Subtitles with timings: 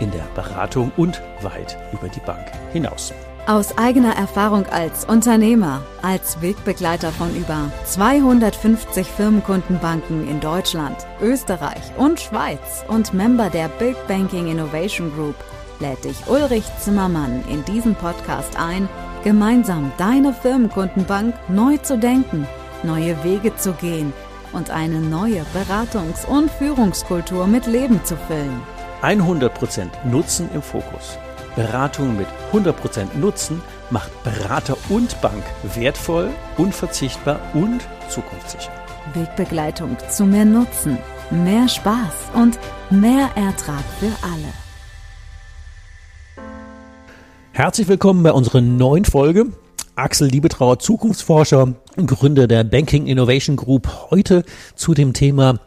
[0.00, 3.12] in der Beratung und weit über die Bank hinaus.
[3.46, 12.18] Aus eigener Erfahrung als Unternehmer, als Wegbegleiter von über 250 Firmenkundenbanken in Deutschland, Österreich und
[12.18, 15.36] Schweiz und Member der Big Banking Innovation Group
[15.80, 18.88] lädt dich Ulrich Zimmermann in diesen Podcast ein,
[19.24, 22.46] gemeinsam deine Firmenkundenbank neu zu denken,
[22.82, 24.12] neue Wege zu gehen
[24.52, 28.60] und eine neue Beratungs- und Führungskultur mit Leben zu füllen.
[29.06, 31.16] 100% Nutzen im Fokus.
[31.54, 35.44] Beratung mit 100% Nutzen macht Berater und Bank
[35.76, 38.72] wertvoll, unverzichtbar und zukunftssicher.
[39.14, 40.98] Wegbegleitung zu mehr Nutzen,
[41.30, 42.58] mehr Spaß und
[42.90, 44.52] mehr Ertrag für alle.
[47.52, 49.46] Herzlich willkommen bei unserer neuen Folge.
[49.94, 55.60] Axel Liebetrauer, Zukunftsforscher und Gründer der Banking Innovation Group, heute zu dem Thema,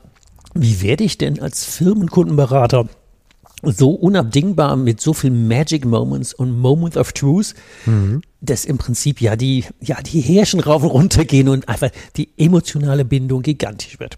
[0.54, 2.90] wie werde ich denn als Firmenkundenberater
[3.64, 7.54] so unabdingbar mit so viel Magic Moments und Moments of Truth,
[7.86, 8.22] mhm.
[8.42, 12.30] dass im Prinzip ja die, ja die Härchen rauf und runter gehen und einfach die
[12.38, 14.18] emotionale Bindung gigantisch wird.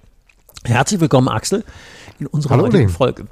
[0.64, 1.64] Herzlich willkommen, Axel,
[2.20, 3.26] in unserer Hallo, heutigen Folge.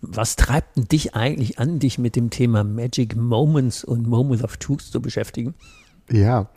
[0.00, 4.56] Was treibt denn dich eigentlich an, dich mit dem Thema Magic Moments und Moments of
[4.56, 5.54] Truth zu beschäftigen?
[6.10, 6.48] Ja,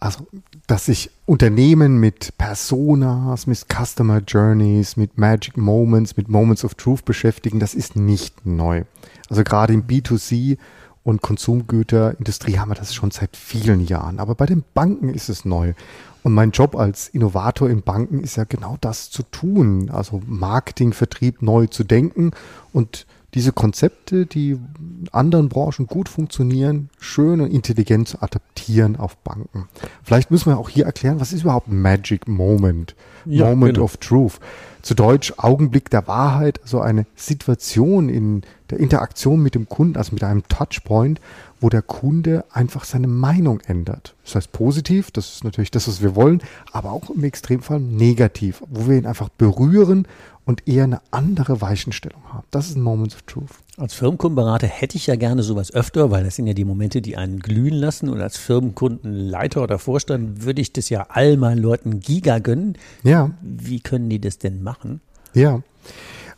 [0.00, 0.26] also,
[0.66, 7.04] dass sich Unternehmen mit Personas, mit Customer Journeys, mit Magic Moments, mit Moments of Truth
[7.04, 8.84] beschäftigen, das ist nicht neu.
[9.28, 10.56] Also gerade im B2C
[11.02, 14.20] und Konsumgüterindustrie haben wir das schon seit vielen Jahren.
[14.20, 15.74] Aber bei den Banken ist es neu.
[16.22, 19.90] Und mein Job als Innovator in Banken ist ja genau das zu tun.
[19.90, 22.30] Also Marketing, Vertrieb neu zu denken
[22.72, 29.16] und diese Konzepte, die in anderen Branchen gut funktionieren, schön und intelligent zu adaptieren auf
[29.18, 29.68] Banken.
[30.02, 32.94] Vielleicht müssen wir auch hier erklären, was ist überhaupt Magic Moment?
[33.24, 33.84] Ja, Moment genau.
[33.84, 34.40] of Truth.
[34.82, 40.14] Zu Deutsch Augenblick der Wahrheit, also eine Situation in der Interaktion mit dem Kunden, also
[40.14, 41.20] mit einem Touchpoint,
[41.60, 44.14] wo der Kunde einfach seine Meinung ändert.
[44.24, 46.42] Das heißt positiv, das ist natürlich das, was wir wollen,
[46.72, 50.08] aber auch im Extremfall negativ, wo wir ihn einfach berühren
[50.50, 52.44] und eher eine andere Weichenstellung haben.
[52.50, 53.50] Das ist ein Moment of Truth.
[53.76, 57.16] Als Firmenkundenberater hätte ich ja gerne sowas öfter, weil das sind ja die Momente, die
[57.16, 58.08] einen glühen lassen.
[58.08, 62.76] Und als Firmenkundenleiter oder Vorstand würde ich das ja all meinen Leuten giga gönnen.
[63.04, 63.30] Ja.
[63.40, 65.00] Wie können die das denn machen?
[65.34, 65.62] Ja.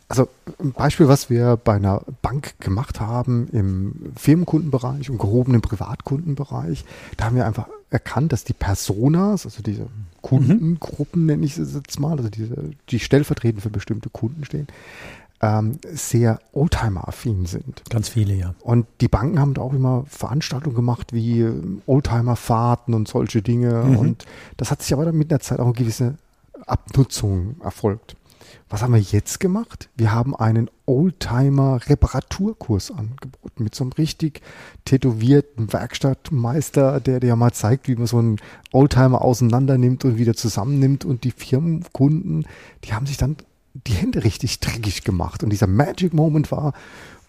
[0.09, 0.27] Also
[0.59, 6.85] ein Beispiel, was wir bei einer Bank gemacht haben im Firmenkundenbereich und gehobenen Privatkundenbereich,
[7.17, 9.87] da haben wir einfach erkannt, dass die Personas, also diese
[10.21, 11.27] Kundengruppen mhm.
[11.27, 14.67] nenne ich es jetzt mal, also diese, die stellvertretend für bestimmte Kunden stehen,
[15.41, 17.83] ähm, sehr Oldtimer-affin sind.
[17.89, 18.55] Ganz viele, ja.
[18.61, 21.47] Und die Banken haben da auch immer Veranstaltungen gemacht wie
[21.85, 23.83] Oldtimer-Fahrten und solche Dinge.
[23.83, 23.97] Mhm.
[23.97, 24.25] Und
[24.57, 26.15] das hat sich aber dann mit der Zeit auch eine gewisse
[26.65, 28.15] Abnutzung erfolgt.
[28.73, 29.87] Was haben wir jetzt gemacht?
[29.95, 34.41] Wir haben einen Oldtimer-Reparaturkurs angeboten mit so einem richtig
[34.83, 38.37] tätowierten Werkstattmeister, der dir mal zeigt, wie man so einen
[38.71, 41.05] Oldtimer auseinander nimmt und wieder zusammennimmt.
[41.05, 42.47] Und die Firmenkunden,
[42.83, 43.37] die haben sich dann
[43.75, 45.43] die Hände richtig dreckig gemacht.
[45.43, 46.73] Und dieser Magic Moment war,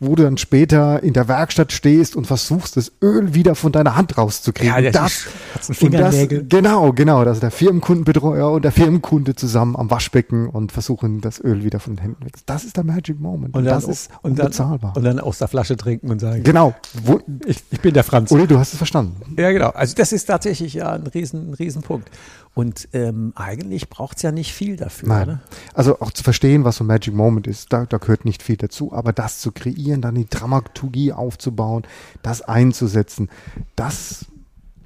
[0.00, 3.96] wo du dann später in der Werkstatt stehst und versuchst, das Öl wieder von deiner
[3.96, 4.84] Hand rauszukriegen.
[4.84, 6.14] Ja, das, das, und das
[6.48, 11.42] genau, genau, das ist der Firmenkundenbetreuer und der Firmenkunde zusammen am Waschbecken und versuchen, das
[11.42, 12.34] Öl wieder von den Händen weg.
[12.46, 13.54] Das ist der Magic Moment.
[13.54, 14.92] Und, und das ist und unbezahlbar.
[14.94, 16.42] Dann, und dann aus der Flasche trinken und sagen.
[16.42, 16.74] Genau.
[17.04, 18.32] Wo, ich, ich bin der Franz.
[18.32, 19.20] Oder du hast es verstanden.
[19.38, 19.70] Ja, genau.
[19.70, 22.10] Also das ist tatsächlich ja ein riesen, ein riesen Punkt.
[22.54, 25.08] Und ähm, eigentlich braucht es ja nicht viel dafür.
[25.08, 25.22] Nein.
[25.24, 25.40] Oder?
[25.74, 28.56] Also auch zu verstehen, was so ein Magic Moment ist, da, da gehört nicht viel
[28.56, 28.92] dazu.
[28.92, 31.82] Aber das zu kreieren, dann die Dramaturgie aufzubauen,
[32.22, 33.28] das einzusetzen,
[33.76, 34.26] das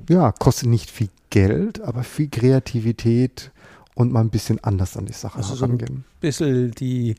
[0.09, 3.51] ja, kostet nicht viel Geld, aber viel Kreativität
[3.95, 5.89] und mal ein bisschen anders an die Sache also herangehen.
[5.89, 7.17] So ein bisschen die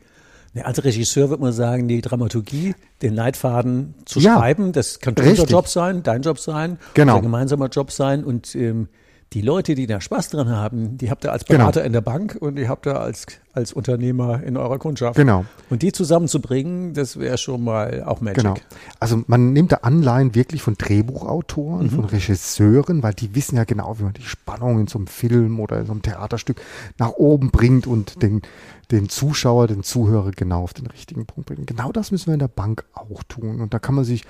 [0.55, 5.45] als Regisseur würde man sagen, die Dramaturgie, den Leitfaden zu ja, schreiben, das kann unser
[5.45, 7.13] Job sein, dein Job sein, genau.
[7.13, 8.87] unser gemeinsamer Job sein und ähm,
[9.33, 11.59] die Leute, die da Spaß dran haben, die habt ihr als Genau.
[11.59, 15.17] Berater in der Bank und die habt ihr als, als Unternehmer in eurer Kundschaft.
[15.17, 15.45] Genau.
[15.69, 18.37] Und die zusammenzubringen, das wäre schon mal auch Magic.
[18.43, 18.55] Genau.
[18.99, 21.89] Also man nimmt da Anleihen wirklich von Drehbuchautoren, Mhm.
[21.91, 25.59] von Regisseuren, weil die wissen ja genau, wie man die Spannung in so einem Film
[25.59, 26.59] oder in so einem Theaterstück
[26.97, 28.41] nach oben bringt und den,
[28.89, 31.67] den Zuschauer, den Zuhörer genau auf den richtigen Punkt bringt.
[31.67, 33.61] Genau das müssen wir in der Bank auch tun.
[33.61, 34.23] Und da kann man sich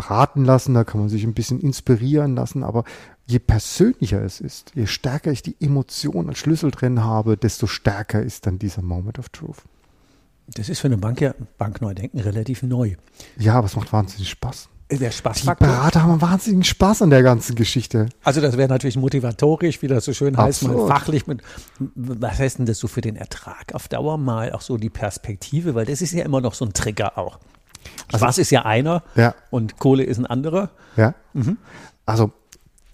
[0.00, 2.84] beraten lassen, da kann man sich ein bisschen inspirieren lassen, aber
[3.26, 8.22] je persönlicher es ist, je stärker ich die Emotion als Schlüssel drin habe, desto stärker
[8.22, 9.58] ist dann dieser Moment of Truth.
[10.48, 12.96] Das ist für eine Bank ja, Bankneudenken relativ neu.
[13.38, 14.68] Ja, aber es macht wahnsinnig Spaß.
[14.90, 15.68] Der Die Spaßfaktor.
[15.68, 18.08] Berater haben wahnsinnigen Spaß an der ganzen Geschichte.
[18.24, 20.88] Also das wäre natürlich motivatorisch, wie das so schön heißt, mal Absolut.
[20.90, 21.42] fachlich mit,
[21.94, 25.76] was heißt denn das so für den Ertrag auf Dauer mal, auch so die Perspektive,
[25.76, 27.38] weil das ist ja immer noch so ein Trigger auch.
[28.14, 29.34] Spaß ist ja einer Ja.
[29.50, 30.70] und Kohle ist ein anderer.
[30.96, 31.14] Ja.
[31.32, 31.56] Mhm.
[32.06, 32.32] Also,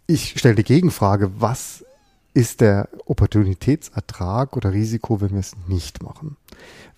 [0.07, 1.85] ich stelle die Gegenfrage, was
[2.35, 6.37] ist der Opportunitätsertrag oder Risiko, wenn wir es nicht machen?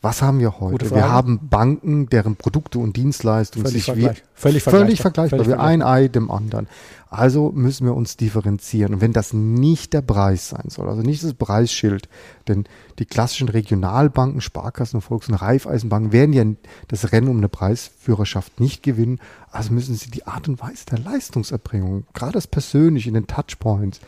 [0.01, 0.93] Was haben wir heute?
[0.93, 5.03] Wir haben Banken, deren Produkte und Dienstleistungen Völlig sich wie, vergleich- völlig völlig vergleichbar.
[5.03, 6.69] vergleichbar, Völlig wie ein Ei dem anderen.
[7.11, 8.95] Also müssen wir uns differenzieren.
[8.95, 12.09] Und wenn das nicht der Preis sein soll, also nicht das Preisschild,
[12.47, 12.65] denn
[13.01, 16.45] die klassischen Regionalbanken, Sparkassen, Volks- und Raiffeisenbanken werden ja
[16.87, 19.19] das Rennen um eine Preisführerschaft nicht gewinnen.
[19.51, 24.01] Also müssen sie die Art und Weise der Leistungserbringung, gerade das persönlich in den Touchpoints,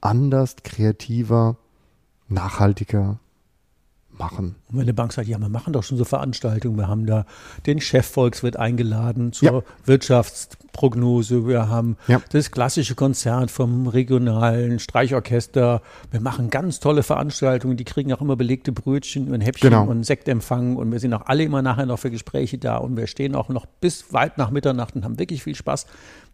[0.00, 1.56] anders, kreativer,
[2.28, 3.18] nachhaltiger
[4.18, 4.54] machen.
[4.68, 7.26] Und wenn eine Bank sagt, ja, wir machen doch schon so Veranstaltungen, wir haben da
[7.66, 9.62] den Chefvolks wird eingeladen zur Ja.
[9.84, 12.20] Wirtschaftsprognose, wir haben Ja.
[12.30, 18.36] das klassische Konzert vom regionalen Streichorchester, wir machen ganz tolle Veranstaltungen, die kriegen auch immer
[18.36, 19.84] belegte Brötchen und Häppchen Genau.
[19.86, 23.06] und Sektempfang und wir sind auch alle immer nachher noch für Gespräche da und wir
[23.06, 25.86] stehen auch noch bis weit nach Mitternacht und haben wirklich viel Spaß,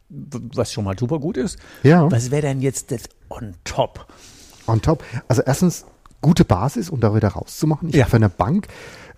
[0.08, 1.58] was schon mal super gut ist.
[1.82, 2.10] Ja.
[2.10, 4.06] Was wäre denn jetzt das on top?
[4.66, 5.04] On top.
[5.28, 5.84] Also erstens
[6.20, 7.88] gute Basis, um da wieder rauszumachen.
[7.88, 8.02] Ich Ja.
[8.02, 8.68] habe für eine Bank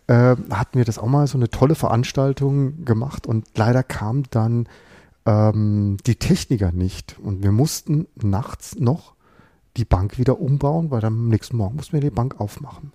[0.08, 4.68] äh, hatten wir das auch mal so eine tolle Veranstaltung gemacht und leider kam dann
[5.26, 9.14] ähm, die Techniker nicht und wir mussten nachts noch
[9.76, 12.92] die Bank wieder umbauen, weil am nächsten Morgen mussten wir die Bank aufmachen.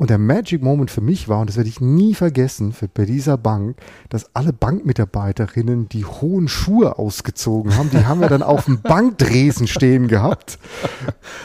[0.00, 3.04] Und der Magic Moment für mich war, und das werde ich nie vergessen, für, bei
[3.04, 3.76] dieser Bank,
[4.08, 7.90] dass alle Bankmitarbeiterinnen die hohen Schuhe ausgezogen haben.
[7.90, 10.58] Die haben wir dann auf dem Bankdresen stehen gehabt.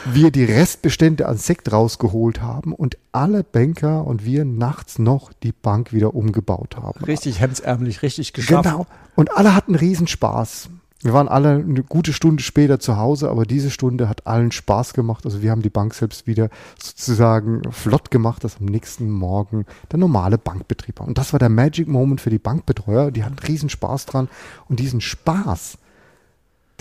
[0.06, 5.52] Wir die Restbestände an Sekt rausgeholt haben und alle Banker und wir nachts noch die
[5.52, 7.04] Bank wieder umgebaut haben.
[7.04, 8.64] Richtig hemdsärmlich, richtig geschafft.
[8.64, 8.86] Genau.
[9.16, 10.70] Und alle hatten Riesenspaß.
[11.06, 14.92] Wir waren alle eine gute Stunde später zu Hause, aber diese Stunde hat allen Spaß
[14.92, 15.24] gemacht.
[15.24, 16.50] Also wir haben die Bank selbst wieder
[16.82, 21.06] sozusagen flott gemacht, dass am nächsten Morgen der normale Bankbetrieb war.
[21.06, 23.12] Und das war der Magic Moment für die Bankbetreuer.
[23.12, 24.28] Die hatten Riesenspaß dran.
[24.68, 25.78] Und diesen Spaß,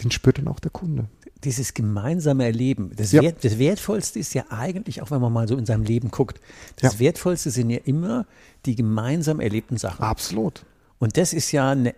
[0.04, 1.06] den spürt dann auch der Kunde.
[1.44, 3.21] dieses gemeinsame Erleben, das, Ja.
[3.21, 6.39] Wert, das Wertvollste ist ja eigentlich, auch wenn man mal so in seinem Leben guckt,
[6.81, 7.00] das Ja.
[7.00, 8.25] Wertvollste sind ja immer
[8.66, 10.01] die gemeinsam erlebten Sachen.
[10.01, 10.66] Absolut.
[10.97, 11.94] Und das ist ja eine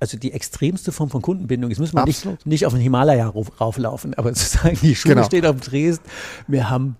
[0.00, 1.70] also die extremste Form von Kundenbindung.
[1.70, 2.46] Jetzt müssen wir nicht, Absolut.
[2.46, 5.26] nicht auf den Himalaya rauf, rauflaufen, aber zu sagen, die Schule Genau.
[5.26, 6.00] steht auf dem Tresen,
[6.46, 6.96] wir haben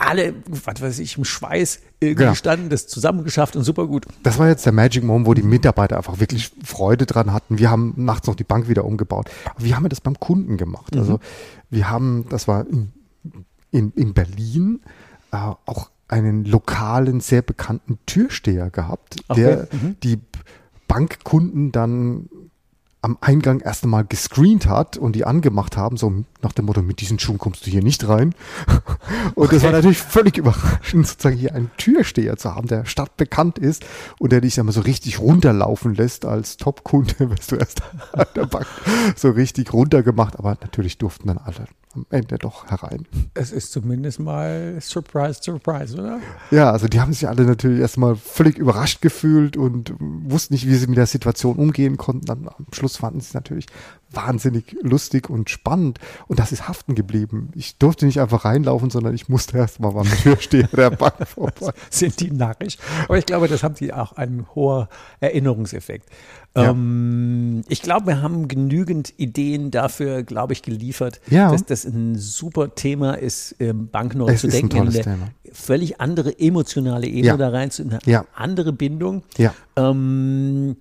[0.00, 2.30] alle, was weiß ich, im Schweiß irgendwie Genau.
[2.30, 4.06] gestanden, das zusammengeschafft und super gut.
[4.22, 7.58] Das war jetzt der Magic Moment, wo die Mitarbeiter einfach wirklich Freude dran hatten.
[7.58, 9.28] Wir haben nachts noch die Bank wieder umgebaut.
[9.54, 10.96] Aber wie haben wir das beim Kunden gemacht?
[10.96, 11.18] Also
[11.70, 12.92] wir haben, das war in,
[13.72, 14.80] in, in Berlin,
[15.32, 19.40] äh, auch einen lokalen, sehr bekannten Türsteher gehabt, Okay.
[19.42, 19.68] der
[20.02, 20.18] die
[20.88, 22.28] Bankkunden dann
[23.00, 27.00] am Eingang erst einmal gescreent hat und die angemacht haben, so nach dem Motto, mit
[27.00, 28.34] diesen Schuhen kommst du hier nicht rein.
[29.34, 33.84] Und das war natürlich völlig überraschend, sozusagen hier einen Türsteher zu haben, der stadtbekannt ist
[34.18, 38.46] und der dich einmal so richtig runterlaufen lässt als Top-Kunde, wirst du erst an der
[38.46, 38.66] Bank
[39.14, 43.06] so richtig runtergemacht, aber natürlich durften dann alle am Ende doch herein.
[43.34, 46.20] Es ist zumindest mal Surprise, Surprise, oder?
[46.50, 50.74] Ja, also die haben sich alle natürlich erstmal völlig überrascht gefühlt und wussten nicht, wie
[50.74, 52.26] sie mit der Situation umgehen konnten.
[52.26, 53.66] Dann am Schluss fanden sie es natürlich
[54.10, 55.98] wahnsinnig lustig und spannend
[56.28, 57.50] und das ist haften geblieben.
[57.54, 61.72] Ich durfte nicht einfach reinlaufen, sondern ich musste erstmal beim Türsteher der Bank vorbei.
[61.90, 62.78] sind die narrisch.
[63.04, 64.86] Aber ich glaube, das haben die auch einen hohen
[65.20, 66.08] Erinnerungseffekt.
[66.56, 66.70] Ja.
[66.70, 71.50] Ähm, ich glaube, wir haben genügend Ideen dafür, glaube ich, geliefert, Ja.
[71.52, 73.56] dass das ein super Thema ist,
[73.92, 77.36] bankneu Es zu ein denken, tolles in eine völlig andere emotionale Ebene Ja.
[77.36, 77.98] da rein, zu eine
[78.34, 79.22] andere Bindung.
[79.36, 79.54] Ja.
[79.76, 80.76] Ähm,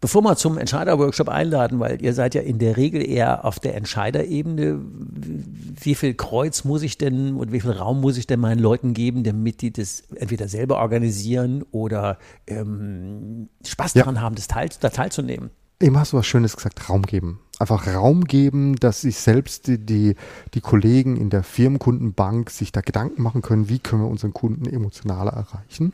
[0.00, 3.74] Bevor wir zum Entscheiderworkshop einladen, weil ihr seid ja in der Regel eher auf der
[3.74, 8.60] Entscheiderebene, wie viel Kreuz muss ich denn und wie viel Raum muss ich denn meinen
[8.60, 14.04] Leuten geben, damit die das entweder selber organisieren oder ähm, Spaß Ja.
[14.04, 15.50] daran haben, das teil, da teilzunehmen?
[15.82, 17.40] Eben hast du was Schönes gesagt, Raum geben.
[17.58, 20.14] Einfach Raum geben, dass sich selbst die, die,
[20.54, 24.66] die Kollegen in der Firmenkundenbank sich da Gedanken machen können, wie können wir unseren Kunden
[24.66, 25.92] emotionaler erreichen.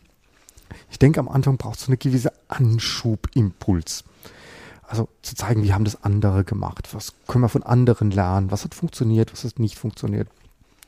[0.90, 4.04] Ich denke, am Anfang braucht es eine gewisse Anschubimpuls.
[4.88, 8.64] Also zu zeigen, wie haben das andere gemacht, was können wir von anderen lernen, was
[8.64, 10.28] hat funktioniert, was hat nicht funktioniert.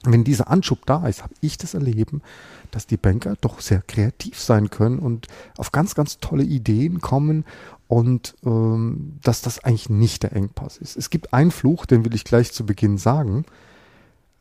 [0.05, 2.23] Wenn dieser Anschub da ist, habe ich das Erleben,
[2.71, 7.45] dass die Banker doch sehr kreativ sein können und auf ganz, ganz tolle Ideen kommen
[7.89, 10.97] und ähm, dass das eigentlich nicht der Engpass ist.
[10.97, 13.45] Es gibt einen Fluch, den will ich gleich zu Beginn sagen.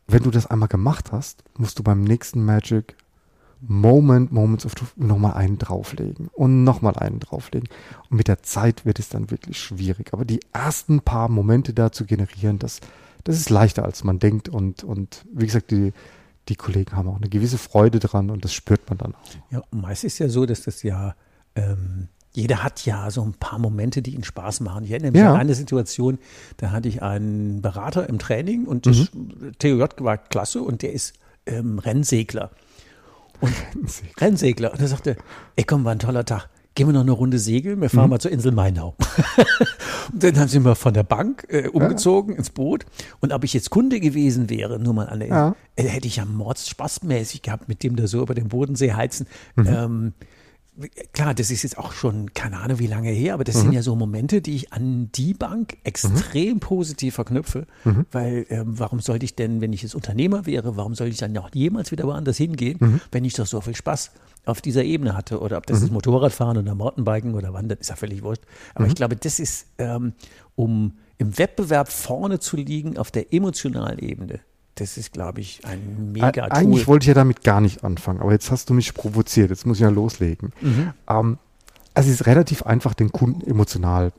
[0.05, 2.95] Wenn du das einmal gemacht hast, musst du beim nächsten Magic
[3.61, 7.67] Moment, Moments of Truth nochmal einen drauflegen und nochmal einen drauflegen.
[8.09, 10.13] Und mit der Zeit wird es dann wirklich schwierig.
[10.13, 12.79] Aber die ersten paar Momente da zu generieren, das,
[13.23, 14.47] das ist leichter, als man denkt.
[14.49, 15.91] Und, und wie gesagt, die,
[16.49, 19.29] die Kollegen haben auch eine gewisse Freude dran und das spürt man dann auch.
[19.51, 21.15] Ja, meist ist ja so, dass das ja,
[21.55, 24.83] ähm, jeder hat ja so ein paar Momente, die ihn Spaß machen.
[24.83, 25.33] Ich erinnere mich Ja.
[25.33, 26.19] an eine Situation,
[26.57, 29.09] da hatte ich einen Berater im Training und das
[29.57, 31.15] TOJ war klasse und der ist
[31.47, 32.51] ähm, Rennsegler.
[33.39, 33.53] Und
[34.19, 34.71] Rennsegler.
[34.73, 35.17] Und er sagte,
[35.55, 36.49] ey komm, war ein toller Tag.
[36.75, 38.95] Gehen wir noch eine Runde segeln, wir fahren mal zur Insel Mainau.
[40.13, 42.85] und dann haben sie mal von der Bank äh, umgezogen ins Boot.
[43.19, 45.55] Und ob ich jetzt Kunde gewesen wäre, nur mal an der Ja.
[45.75, 49.25] äh, hätte ich ja mordspaßmäßig gehabt, mit dem da so über den Bodensee heizen.
[49.57, 50.13] Ähm,
[51.13, 53.81] klar, das ist jetzt auch schon, keine Ahnung, wie lange her, aber das sind ja
[53.81, 57.65] so Momente, die ich an die Bank extrem positiv verknüpfe,
[58.11, 61.31] weil ähm, warum sollte ich denn, wenn ich jetzt Unternehmer wäre, warum sollte ich dann
[61.31, 64.11] noch jemals wieder woanders hingehen, wenn ich doch so viel Spaß
[64.45, 65.39] auf dieser Ebene hatte?
[65.39, 68.43] Oder ob das ist Motorradfahren oder Mountainbiken oder Wandern, ist ja völlig wurscht.
[68.75, 70.13] Aber ich glaube, das ist, ähm,
[70.55, 74.39] um im Wettbewerb vorne zu liegen auf der emotionalen Ebene,
[74.79, 76.87] das ist, glaube ich, ein mega Eig- Eigentlich Tool.
[76.93, 79.77] wollte ich ja damit gar nicht anfangen, aber jetzt hast du mich provoziert, jetzt muss
[79.77, 80.51] ich ja loslegen.
[80.61, 80.93] Mhm.
[81.07, 81.37] Ähm,
[81.93, 84.11] also es ist relativ einfach, den Kunden emotional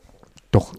[0.50, 0.74] doch,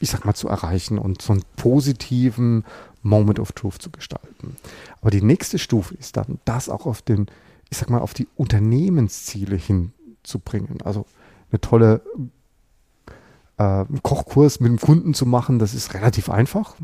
[0.00, 2.64] ich sag mal, zu erreichen und so einen positiven
[3.02, 4.56] Moment of Truth zu gestalten.
[5.00, 7.26] Aber die nächste Stufe ist dann, das auch auf den,
[7.70, 10.80] ich sag mal, auf die Unternehmensziele hinzubringen.
[10.82, 11.04] Also
[11.50, 12.00] eine tolle
[13.58, 16.74] äh, Kochkurs mit dem Kunden zu machen, das ist relativ einfach.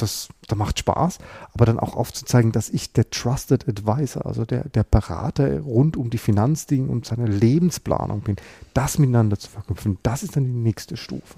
[0.00, 1.18] Das, das macht Spaß,
[1.52, 6.10] aber dann auch aufzuzeigen, dass ich der Trusted Advisor, also der, der Berater rund um
[6.10, 8.36] die Finanzdinge und seine Lebensplanung bin,
[8.74, 11.36] das miteinander zu verknüpfen, das ist dann die nächste Stufe.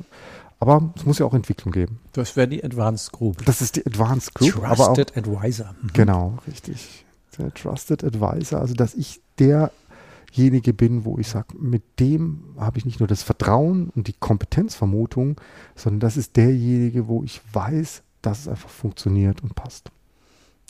[0.62, 1.98] Aber es muss ja auch Entwicklung geben.
[2.12, 3.44] Das wäre die Advanced Group.
[3.44, 5.74] Das ist die Advanced Group, aber auch Trusted Advisor.
[5.82, 5.90] Mhm.
[5.92, 7.04] Genau, richtig.
[7.36, 12.84] Der Trusted Advisor, also dass ich derjenige bin, wo ich sage, mit dem habe ich
[12.84, 15.40] nicht nur das Vertrauen und die Kompetenzvermutung,
[15.74, 19.90] sondern das ist derjenige, wo ich weiß, dass es einfach funktioniert und passt.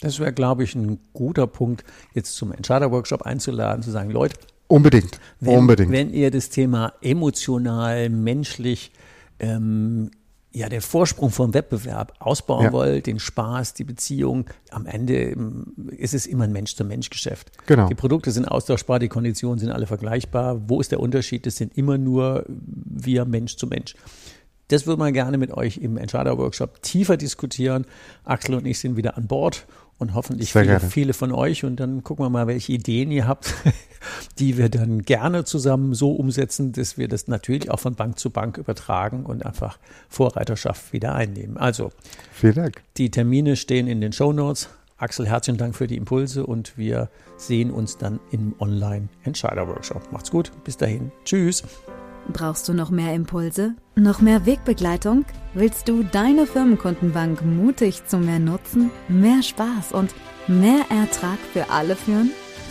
[0.01, 5.21] Das wäre, glaube ich, ein guter Punkt, jetzt zum Entscheider-Workshop einzuladen, zu sagen, Leute, Unbedingt,
[5.39, 5.93] wenn, unbedingt.
[5.93, 8.91] wenn ihr das Thema emotional, menschlich,
[9.39, 10.11] ähm,
[10.55, 12.73] ja, der Vorsprung vom Wettbewerb ausbauen Ja.
[12.73, 17.53] wollt, den Spaß, die Beziehung, am Ende ähm, ist es immer ein Mensch-zu-Mensch-Geschäft.
[17.67, 17.89] Genau.
[17.89, 20.69] Die Produkte sind austauschbar, die Konditionen sind alle vergleichbar.
[20.69, 21.47] Wo ist der Unterschied?
[21.47, 23.95] Das sind immer nur wir Mensch zu Mensch.
[24.69, 27.85] Das würden wir gerne mit euch im Entscheider-Workshop tiefer diskutieren.
[28.25, 29.67] Axel und ich sind wieder an Bord
[29.99, 31.65] und hoffentlich viele, viele von euch.
[31.65, 33.55] Und dann gucken wir mal, welche Ideen ihr habt,
[34.39, 38.31] die wir dann gerne zusammen so umsetzen, dass wir das natürlich auch von Bank zu
[38.31, 39.79] Bank übertragen und einfach
[40.09, 41.57] Vorreiterschaft wieder einnehmen.
[41.57, 41.93] Also,
[42.33, 42.83] Vielen Dank.
[42.97, 44.69] die Termine stehen in den Show Notes.
[44.97, 50.13] Axel, herzlichen Dank für die Impulse und wir sehen uns dann im Online-Entscheider-Workshop.
[50.13, 51.11] Macht's gut, bis dahin.
[51.25, 51.65] Tschüss.
[52.29, 53.75] Brauchst du noch mehr Impulse?
[53.95, 55.25] Noch mehr Wegbegleitung?
[55.55, 60.15] Willst du deine Firmenkundenbank mutig zu mehr Nutzen, mehr Spaß und
[60.47, 62.31] mehr Ertrag für alle führen?